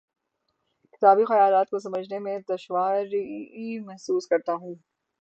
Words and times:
کتابی 0.93 1.25
خیالات 1.25 1.69
کو 1.69 1.79
سمجھنے 1.79 2.19
میں 2.19 2.37
دشواری 2.49 3.79
محسوس 3.79 4.27
کرتا 4.27 4.53
ہوں 4.53 4.75